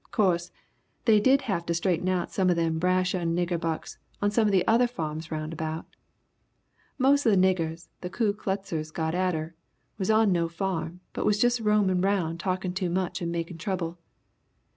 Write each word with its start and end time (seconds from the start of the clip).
'Course, 0.11 0.49
they 1.05 1.19
did 1.19 1.43
have 1.43 1.63
to 1.67 1.75
straighten 1.75 2.09
out 2.09 2.31
some 2.31 2.49
of 2.49 2.55
them 2.55 2.79
brash 2.79 3.13
young 3.13 3.35
nigger 3.35 3.59
bucks 3.59 3.99
on 4.19 4.31
some 4.31 4.47
of 4.47 4.51
the 4.51 4.65
other 4.65 4.87
farms 4.87 5.29
round 5.29 5.53
about. 5.53 5.85
Mos' 6.97 7.23
of 7.23 7.31
the 7.33 7.37
niggers 7.37 7.87
the 8.01 8.09
Ku 8.09 8.33
Kluxers 8.33 8.91
got 8.91 9.13
atter 9.13 9.53
was'n 9.99 10.15
on 10.15 10.31
no 10.31 10.49
farm, 10.49 11.01
but 11.13 11.23
was 11.23 11.37
jus' 11.37 11.59
roamin' 11.61 12.01
'round 12.01 12.39
talkin' 12.39 12.73
too 12.73 12.89
much 12.89 13.21
and 13.21 13.31
makin' 13.31 13.59
trouble. 13.59 13.99